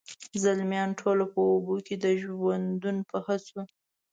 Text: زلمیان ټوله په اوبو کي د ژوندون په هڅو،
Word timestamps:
زلمیان 0.43 0.89
ټوله 0.99 1.25
په 1.33 1.39
اوبو 1.51 1.75
کي 1.85 1.95
د 2.03 2.05
ژوندون 2.21 2.97
په 3.09 3.17
هڅو، 3.25 3.59